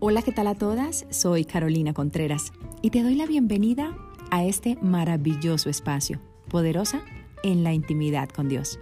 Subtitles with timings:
[0.00, 1.06] Hola, ¿qué tal a todas?
[1.10, 3.98] Soy Carolina Contreras y te doy la bienvenida
[4.30, 7.02] a este maravilloso espacio, poderosa
[7.42, 8.78] en la intimidad con Dios.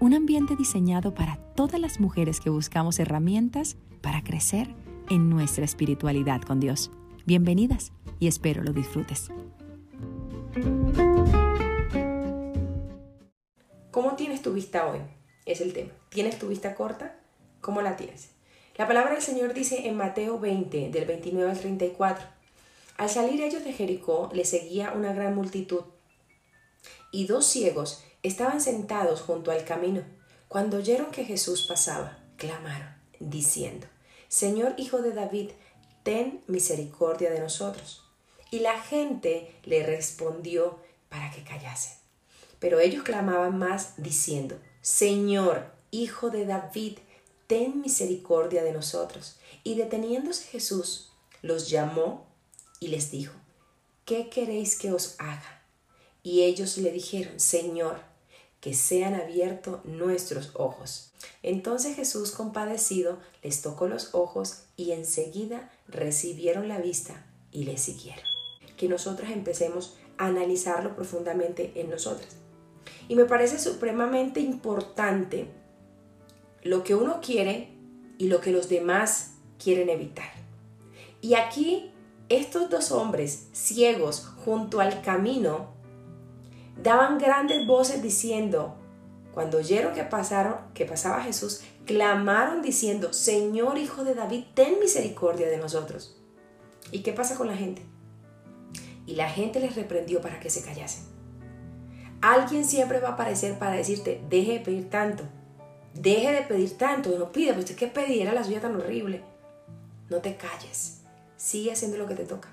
[0.00, 4.74] Un ambiente diseñado para todas las mujeres que buscamos herramientas para crecer
[5.08, 6.90] en nuestra espiritualidad con Dios.
[7.26, 9.28] Bienvenidas y espero lo disfrutes.
[13.92, 14.98] ¿Cómo tienes tu vista hoy?
[15.44, 15.92] Es el tema.
[16.08, 17.20] ¿Tienes tu vista corta?
[17.60, 18.35] ¿Cómo la tienes?
[18.76, 22.26] La palabra del Señor dice en Mateo 20, del 29 al 34.
[22.98, 25.84] Al salir ellos de Jericó, le seguía una gran multitud.
[27.10, 30.02] Y dos ciegos estaban sentados junto al camino.
[30.48, 33.86] Cuando oyeron que Jesús pasaba, clamaron, diciendo,
[34.28, 35.52] Señor Hijo de David,
[36.02, 38.04] ten misericordia de nosotros.
[38.50, 41.96] Y la gente le respondió para que callase.
[42.58, 46.98] Pero ellos clamaban más, diciendo, Señor Hijo de David,
[47.46, 49.36] ten misericordia de nosotros.
[49.64, 52.26] Y deteniéndose Jesús, los llamó
[52.80, 53.34] y les dijo,
[54.04, 55.62] ¿qué queréis que os haga?
[56.22, 58.00] Y ellos le dijeron, Señor,
[58.60, 61.12] que sean abiertos nuestros ojos.
[61.42, 68.24] Entonces Jesús, compadecido, les tocó los ojos y enseguida recibieron la vista y le siguieron.
[68.76, 72.36] Que nosotras empecemos a analizarlo profundamente en nosotras.
[73.08, 75.48] Y me parece supremamente importante
[76.66, 77.70] lo que uno quiere
[78.18, 80.30] y lo que los demás quieren evitar.
[81.20, 81.92] Y aquí
[82.28, 85.74] estos dos hombres ciegos junto al camino
[86.82, 88.76] daban grandes voces diciendo,
[89.32, 95.48] cuando oyeron que pasaron, que pasaba Jesús, clamaron diciendo, Señor Hijo de David, ten misericordia
[95.48, 96.20] de nosotros.
[96.90, 97.82] ¿Y qué pasa con la gente?
[99.06, 101.04] Y la gente les reprendió para que se callasen.
[102.22, 105.24] Alguien siempre va a aparecer para decirte, deje de pedir tanto,
[106.00, 109.22] Deje de pedir tanto, no pida, pues que pedir, era la suya tan horrible.
[110.10, 110.98] No te calles,
[111.36, 112.48] sigue haciendo lo que te toca,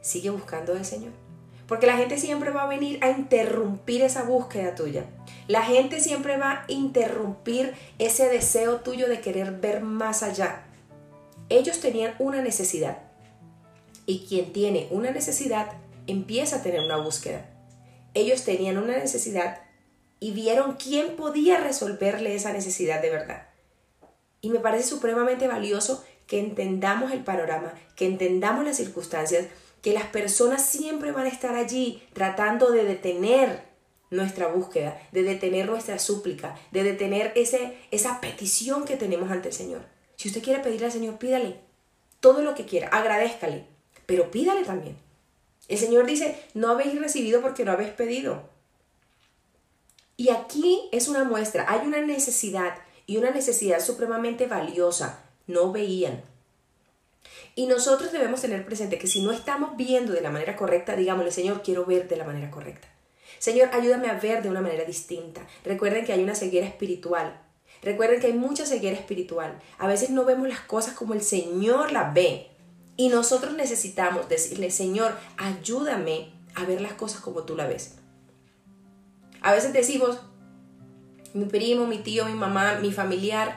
[0.00, 1.12] sigue buscando al Señor.
[1.68, 5.04] Porque la gente siempre va a venir a interrumpir esa búsqueda tuya.
[5.46, 10.64] La gente siempre va a interrumpir ese deseo tuyo de querer ver más allá.
[11.48, 12.98] Ellos tenían una necesidad.
[14.06, 15.72] Y quien tiene una necesidad
[16.06, 17.44] empieza a tener una búsqueda.
[18.14, 19.65] Ellos tenían una necesidad
[20.20, 23.48] y vieron quién podía resolverle esa necesidad de verdad.
[24.40, 29.46] Y me parece supremamente valioso que entendamos el panorama, que entendamos las circunstancias,
[29.82, 33.62] que las personas siempre van a estar allí tratando de detener
[34.10, 39.54] nuestra búsqueda, de detener nuestra súplica, de detener ese, esa petición que tenemos ante el
[39.54, 39.82] Señor.
[40.16, 41.60] Si usted quiere pedirle al Señor, pídale
[42.20, 43.66] todo lo que quiera, agradezcale,
[44.06, 44.96] pero pídale también.
[45.68, 48.48] El Señor dice, no habéis recibido porque no habéis pedido.
[50.16, 52.74] Y aquí es una muestra, hay una necesidad
[53.06, 55.22] y una necesidad supremamente valiosa.
[55.46, 56.22] No veían.
[57.54, 61.32] Y nosotros debemos tener presente que si no estamos viendo de la manera correcta, digámosle,
[61.32, 62.88] Señor, quiero ver de la manera correcta.
[63.38, 65.46] Señor, ayúdame a ver de una manera distinta.
[65.64, 67.40] Recuerden que hay una ceguera espiritual.
[67.82, 69.58] Recuerden que hay mucha ceguera espiritual.
[69.78, 72.48] A veces no vemos las cosas como el Señor las ve.
[72.96, 77.96] Y nosotros necesitamos decirle, Señor, ayúdame a ver las cosas como tú las ves.
[79.46, 80.18] A veces decimos,
[81.32, 83.56] mi primo, mi tío, mi mamá, mi familiar,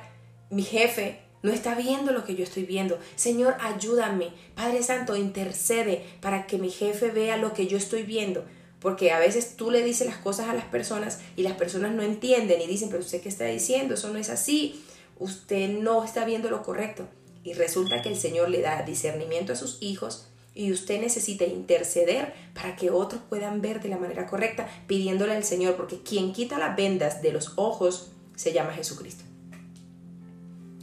[0.52, 3.00] mi jefe, no está viendo lo que yo estoy viendo.
[3.16, 4.28] Señor, ayúdame.
[4.54, 8.46] Padre Santo, intercede para que mi jefe vea lo que yo estoy viendo.
[8.80, 12.04] Porque a veces tú le dices las cosas a las personas y las personas no
[12.04, 14.86] entienden y dicen, pero usted qué está diciendo, eso no es así.
[15.18, 17.08] Usted no está viendo lo correcto.
[17.44, 20.28] Y resulta que el Señor le da discernimiento a sus hijos
[20.60, 25.46] y usted necesita interceder para que otros puedan ver de la manera correcta, pidiéndole al
[25.46, 29.24] Señor, porque quien quita las vendas de los ojos se llama Jesucristo.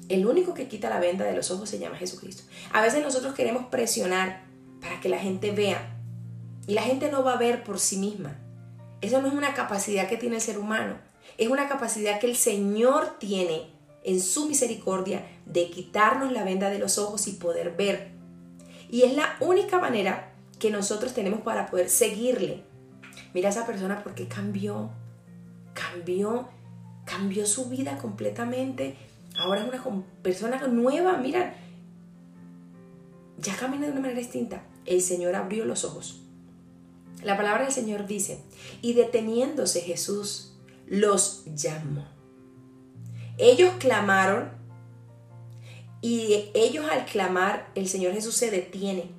[0.09, 2.45] El único que quita la venda de los ojos se llama Jesucristo.
[2.73, 4.45] A veces nosotros queremos presionar
[4.81, 5.95] para que la gente vea
[6.67, 8.39] y la gente no va a ver por sí misma.
[9.03, 10.97] Eso no es una capacidad que tiene el ser humano,
[11.37, 13.71] es una capacidad que el Señor tiene
[14.05, 18.16] en su misericordia de quitarnos la venda de los ojos y poder ver
[18.91, 22.65] y es la única manera que nosotros tenemos para poder seguirle.
[23.35, 24.91] Mira a esa persona porque cambió,
[25.75, 26.49] cambió,
[27.05, 28.97] cambió su vida completamente.
[29.39, 31.55] Ahora es una persona nueva, mira,
[33.39, 34.63] ya camina de una manera distinta.
[34.87, 36.23] El Señor abrió los ojos.
[37.23, 38.43] La palabra del Señor dice,
[38.83, 40.55] y deteniéndose Jesús,
[40.87, 42.07] los llamó.
[43.39, 44.51] Ellos clamaron
[46.01, 49.11] y ellos al clamar, el Señor Jesús se detiene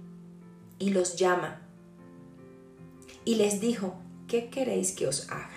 [0.79, 1.61] y los llama.
[3.25, 3.95] Y les dijo,
[4.27, 5.49] ¿qué queréis que os haga?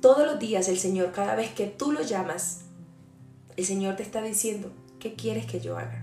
[0.00, 2.62] Todos los días el Señor, cada vez que tú lo llamas,
[3.56, 6.02] el Señor te está diciendo, ¿qué quieres que yo haga?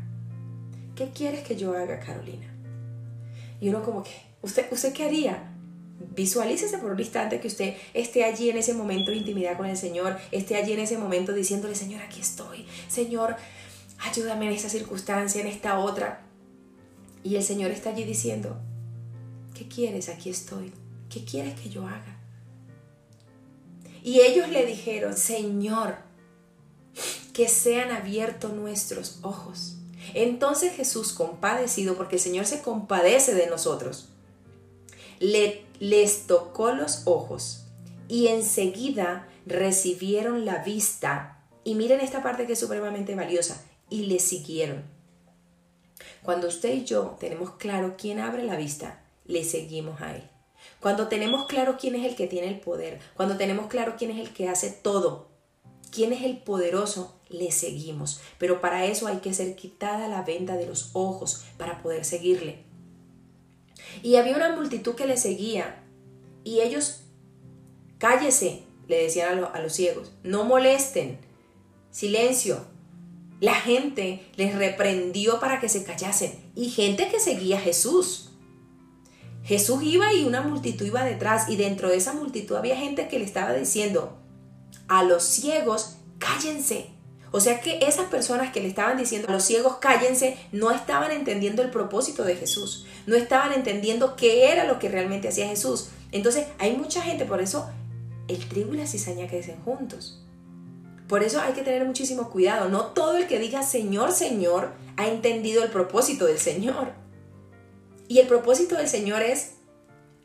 [0.99, 2.53] ¿qué quieres que yo haga, Carolina?
[3.61, 4.11] Y uno como que,
[4.41, 5.55] ¿usted, usted qué haría?
[6.15, 9.77] Visualícese por un instante que usted esté allí en ese momento de intimidad con el
[9.77, 13.35] Señor, esté allí en ese momento diciéndole, Señor, aquí estoy, Señor,
[13.99, 16.21] ayúdame en esta circunstancia, en esta otra.
[17.23, 18.57] Y el Señor está allí diciendo,
[19.53, 20.07] ¿qué quieres?
[20.09, 20.71] Aquí estoy.
[21.09, 22.19] ¿Qué quieres que yo haga?
[24.03, 25.97] Y ellos le dijeron, Señor,
[27.33, 29.75] que sean abiertos nuestros ojos.
[30.13, 34.09] Entonces Jesús, compadecido, porque el Señor se compadece de nosotros,
[35.19, 37.65] le, les tocó los ojos
[38.07, 41.45] y enseguida recibieron la vista.
[41.63, 43.63] Y miren esta parte que es supremamente valiosa.
[43.89, 44.83] Y le siguieron.
[46.21, 50.23] Cuando usted y yo tenemos claro quién abre la vista, le seguimos a él.
[50.79, 54.19] Cuando tenemos claro quién es el que tiene el poder, cuando tenemos claro quién es
[54.19, 55.29] el que hace todo,
[55.91, 58.21] quién es el poderoso, le seguimos.
[58.37, 62.68] Pero para eso hay que ser quitada la venda de los ojos para poder seguirle.
[64.03, 65.83] Y había una multitud que le seguía.
[66.43, 67.01] Y ellos,
[67.97, 71.19] cállese, le decían a, los ciegos, no molesten,
[71.91, 72.65] silencio.
[73.39, 76.33] La gente les reprendió para que se callasen.
[76.55, 78.31] Y gente que seguía a Jesús.
[79.43, 81.49] Jesús iba y una multitud iba detrás.
[81.49, 84.17] Y dentro de esa multitud había gente que le estaba diciendo
[84.87, 86.89] a los ciegos, cállense,
[87.31, 91.11] o sea que esas personas que le estaban diciendo a los ciegos cállense no estaban
[91.11, 95.89] entendiendo el propósito de Jesús, no estaban entendiendo qué era lo que realmente hacía Jesús.
[96.11, 97.69] Entonces hay mucha gente, por eso
[98.27, 100.23] el trigo y la cizaña crecen juntos.
[101.07, 102.69] Por eso hay que tener muchísimo cuidado.
[102.69, 106.93] No todo el que diga Señor, Señor ha entendido el propósito del Señor.
[108.07, 109.53] Y el propósito del Señor es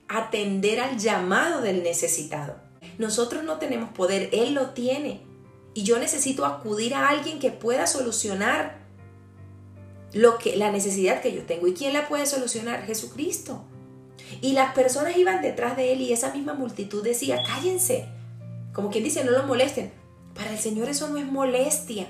[0.09, 2.57] atender al llamado del necesitado.
[2.99, 5.23] Nosotros no tenemos poder, Él lo tiene
[5.75, 8.79] y yo necesito acudir a alguien que pueda solucionar
[10.13, 11.67] lo que la necesidad que yo tengo.
[11.67, 12.87] ¿Y quién la puede solucionar?
[12.87, 13.65] Jesucristo.
[14.41, 18.07] Y las personas iban detrás de él y esa misma multitud decía, "Cállense."
[18.73, 19.93] Como quien dice, "No lo molesten."
[20.35, 22.09] Para el Señor eso no es molestia.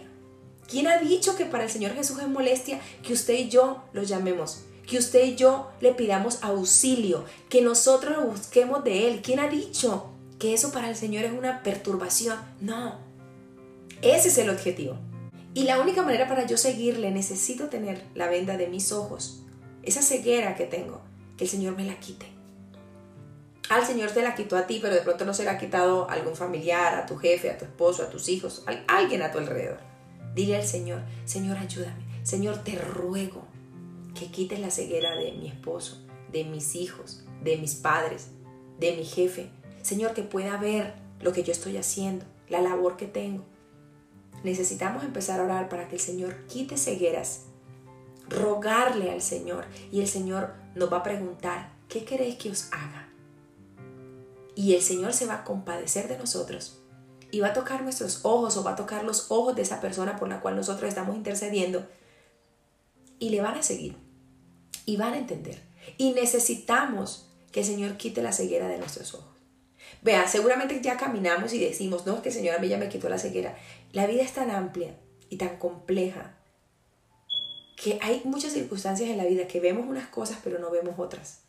[0.68, 4.02] ¿Quién ha dicho que para el Señor Jesús es molestia que usted y yo lo
[4.02, 4.62] llamemos?
[4.86, 9.22] Que usted y yo le pidamos auxilio, que nosotros lo busquemos de Él.
[9.22, 12.38] ¿Quién ha dicho que eso para el Señor es una perturbación?
[12.60, 12.98] No,
[14.04, 14.98] ese es el objetivo.
[15.54, 19.42] Y la única manera para yo seguirle necesito tener la venda de mis ojos,
[19.82, 21.00] esa ceguera que tengo,
[21.38, 22.26] que el Señor me la quite.
[23.70, 26.10] Al Señor te la quitó a ti, pero de pronto no se la ha quitado
[26.10, 29.32] a algún familiar, a tu jefe, a tu esposo, a tus hijos, a alguien a
[29.32, 29.78] tu alrededor.
[30.34, 32.04] Dile al Señor, Señor, ayúdame.
[32.24, 33.46] Señor, te ruego
[34.18, 38.28] que quites la ceguera de mi esposo, de mis hijos, de mis padres,
[38.78, 39.48] de mi jefe.
[39.82, 43.44] Señor, que pueda ver lo que yo estoy haciendo, la labor que tengo
[44.44, 47.46] necesitamos empezar a orar para que el Señor quite cegueras,
[48.28, 53.08] rogarle al Señor y el Señor nos va a preguntar, ¿qué queréis que os haga?
[54.54, 56.80] Y el Señor se va a compadecer de nosotros
[57.32, 60.16] y va a tocar nuestros ojos o va a tocar los ojos de esa persona
[60.16, 61.88] por la cual nosotros estamos intercediendo
[63.18, 63.96] y le van a seguir
[64.86, 65.62] y van a entender.
[65.96, 69.33] Y necesitamos que el Señor quite la ceguera de nuestros ojos.
[70.02, 72.88] Vea, seguramente ya caminamos y decimos, no, es que el Señor a mí ya me
[72.88, 73.56] quitó la ceguera.
[73.92, 74.94] La vida es tan amplia
[75.30, 76.34] y tan compleja
[77.76, 81.40] que hay muchas circunstancias en la vida que vemos unas cosas pero no vemos otras.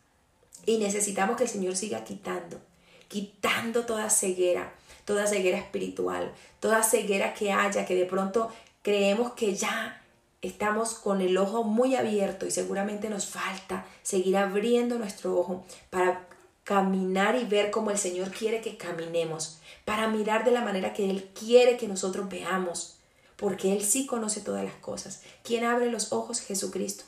[0.64, 2.60] Y necesitamos que el Señor siga quitando,
[3.08, 4.72] quitando toda ceguera,
[5.04, 8.50] toda ceguera espiritual, toda ceguera que haya, que de pronto
[8.82, 10.02] creemos que ya
[10.42, 16.26] estamos con el ojo muy abierto y seguramente nos falta seguir abriendo nuestro ojo para
[16.66, 21.08] caminar y ver como el Señor quiere que caminemos, para mirar de la manera que
[21.08, 22.98] Él quiere que nosotros veamos,
[23.36, 25.22] porque Él sí conoce todas las cosas.
[25.44, 26.40] ¿Quién abre los ojos?
[26.40, 27.04] Jesucristo.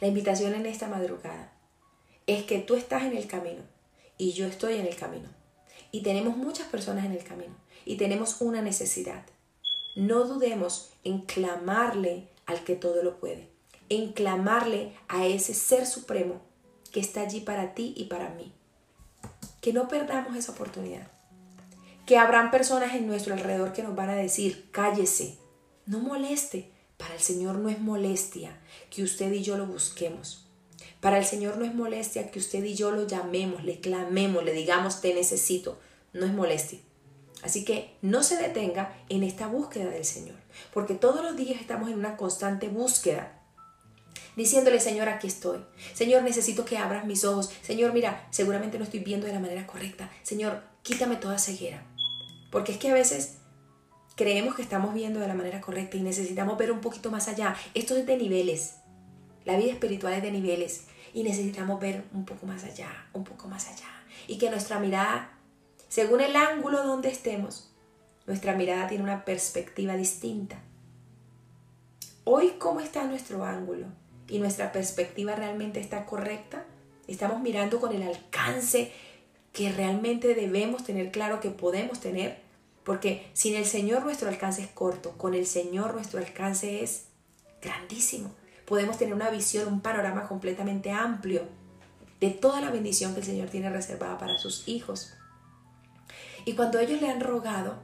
[0.00, 1.52] La invitación en esta madrugada
[2.26, 3.62] es que tú estás en el camino
[4.18, 5.28] y yo estoy en el camino.
[5.92, 9.24] Y tenemos muchas personas en el camino y tenemos una necesidad.
[9.94, 13.48] No dudemos en clamarle al que todo lo puede,
[13.88, 16.47] en clamarle a ese ser supremo
[16.92, 18.52] que está allí para ti y para mí.
[19.60, 21.08] Que no perdamos esa oportunidad.
[22.06, 25.36] Que habrán personas en nuestro alrededor que nos van a decir, cállese,
[25.86, 26.70] no moleste.
[26.96, 28.58] Para el Señor no es molestia
[28.90, 30.46] que usted y yo lo busquemos.
[31.00, 34.52] Para el Señor no es molestia que usted y yo lo llamemos, le clamemos, le
[34.52, 35.78] digamos, te necesito.
[36.12, 36.80] No es molestia.
[37.42, 40.34] Así que no se detenga en esta búsqueda del Señor,
[40.74, 43.37] porque todos los días estamos en una constante búsqueda
[44.38, 45.58] diciéndole, Señor, aquí estoy.
[45.94, 47.50] Señor, necesito que abras mis ojos.
[47.60, 50.10] Señor, mira, seguramente no estoy viendo de la manera correcta.
[50.22, 51.84] Señor, quítame toda ceguera.
[52.52, 53.38] Porque es que a veces
[54.14, 57.56] creemos que estamos viendo de la manera correcta y necesitamos ver un poquito más allá.
[57.74, 58.76] Esto es de niveles.
[59.44, 63.48] La vida espiritual es de niveles y necesitamos ver un poco más allá, un poco
[63.48, 63.88] más allá.
[64.28, 65.32] Y que nuestra mirada,
[65.88, 67.74] según el ángulo donde estemos,
[68.24, 70.60] nuestra mirada tiene una perspectiva distinta.
[72.22, 73.86] Hoy, ¿cómo está nuestro ángulo?
[74.28, 76.64] ¿Y nuestra perspectiva realmente está correcta?
[77.06, 78.92] ¿Estamos mirando con el alcance
[79.52, 82.38] que realmente debemos tener claro que podemos tener?
[82.84, 87.06] Porque sin el Señor nuestro alcance es corto, con el Señor nuestro alcance es
[87.62, 88.30] grandísimo.
[88.66, 91.42] Podemos tener una visión, un panorama completamente amplio
[92.20, 95.14] de toda la bendición que el Señor tiene reservada para sus hijos.
[96.44, 97.78] Y cuando ellos le han rogado,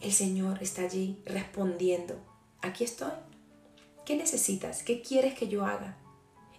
[0.00, 2.16] el Señor está allí respondiendo,
[2.60, 3.12] aquí estoy.
[4.10, 4.82] ¿Qué necesitas?
[4.82, 5.96] ¿Qué quieres que yo haga?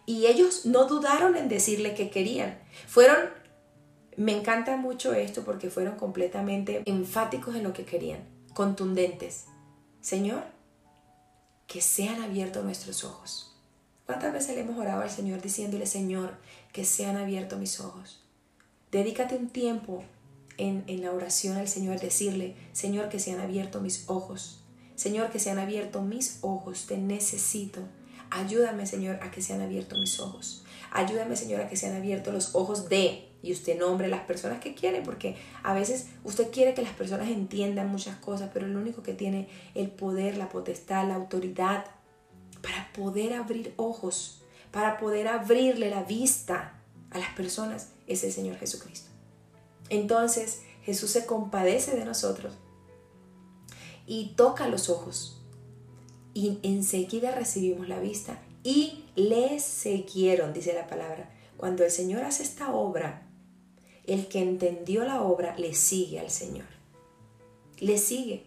[0.05, 2.57] Y ellos no dudaron en decirle que querían.
[2.87, 3.29] Fueron,
[4.15, 8.21] me encanta mucho esto porque fueron completamente enfáticos en lo que querían,
[8.53, 9.47] contundentes.
[9.99, 10.45] Señor,
[11.67, 13.53] que sean abiertos nuestros ojos.
[14.05, 16.37] ¿Cuántas veces le hemos orado al Señor diciéndole, Señor,
[16.71, 18.23] que sean abiertos mis ojos?
[18.93, 20.05] Dedícate un tiempo
[20.57, 24.60] en, en la oración al Señor, decirle, Señor, que sean abiertos mis ojos.
[25.01, 27.81] Señor, que sean abiertos mis ojos, te necesito.
[28.29, 30.63] Ayúdame, Señor, a que sean abiertos mis ojos.
[30.91, 34.75] Ayúdame, Señor, a que sean abiertos los ojos de, y usted nombre las personas que
[34.75, 39.01] quiere, porque a veces usted quiere que las personas entiendan muchas cosas, pero el único
[39.01, 41.83] que tiene el poder, la potestad, la autoridad
[42.61, 46.79] para poder abrir ojos, para poder abrirle la vista
[47.09, 49.09] a las personas, es el Señor Jesucristo.
[49.89, 52.53] Entonces Jesús se compadece de nosotros
[54.11, 55.37] y toca los ojos.
[56.33, 61.31] Y enseguida recibimos la vista y les siguieron, dice la palabra.
[61.55, 63.25] Cuando el Señor hace esta obra,
[64.05, 66.65] el que entendió la obra le sigue al Señor.
[67.79, 68.43] Le sigue.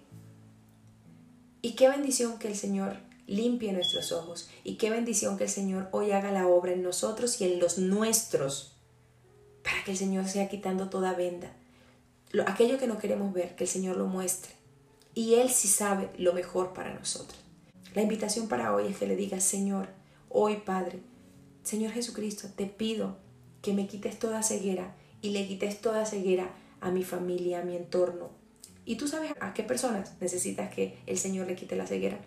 [1.63, 4.51] Y qué bendición que el Señor limpie nuestros ojos.
[4.65, 7.79] Y qué bendición que el Señor hoy haga la obra en nosotros y en los
[7.79, 8.77] nuestros.
[9.63, 11.57] Para que el Señor sea quitando toda venda.
[12.47, 14.63] aquello que no queremos ver, que el Señor lo muestre
[15.15, 17.39] y Él sí sabe lo mejor para nosotros.
[17.95, 19.89] La invitación para hoy es que le digas, Señor,
[20.29, 21.01] hoy Padre,
[21.63, 23.17] Señor Jesucristo, te pido
[23.63, 27.77] que me quites toda ceguera y le quites toda ceguera a mi familia, a mi
[27.77, 28.31] entorno.
[28.85, 32.19] Y tú sabes a qué personas necesitas que el Señor le quite la ceguera.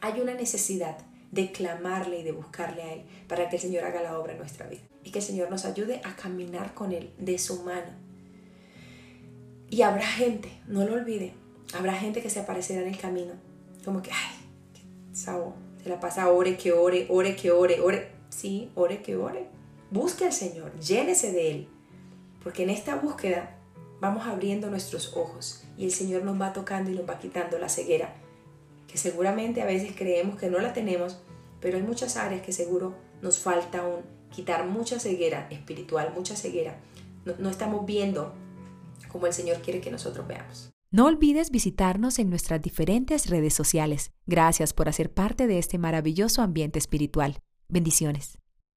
[0.00, 0.96] Hay una necesidad
[1.32, 4.38] de clamarle y de buscarle a Él para que el Señor haga la obra en
[4.38, 7.92] nuestra vida y que el Señor nos ayude a caminar con Él de su mano.
[9.68, 11.34] Y habrá gente, no lo olvide,
[11.74, 13.34] Habrá gente que se aparecerá en el camino,
[13.84, 14.38] como que, ay,
[15.12, 18.12] Sao, se la pasa ore que ore, ore que ore, ore.
[18.30, 19.48] Sí, ore que ore.
[19.90, 21.68] Busque al Señor, llénese de Él,
[22.42, 23.56] porque en esta búsqueda
[24.00, 27.68] vamos abriendo nuestros ojos y el Señor nos va tocando y nos va quitando la
[27.68, 28.14] ceguera,
[28.86, 31.20] que seguramente a veces creemos que no la tenemos,
[31.60, 36.78] pero hay muchas áreas que seguro nos falta aún quitar mucha ceguera espiritual, mucha ceguera.
[37.24, 38.34] No, no estamos viendo
[39.10, 40.70] como el Señor quiere que nosotros veamos.
[40.90, 44.12] No olvides visitarnos en nuestras diferentes redes sociales.
[44.26, 47.42] Gracias por hacer parte de este maravilloso ambiente espiritual.
[47.68, 48.38] Bendiciones.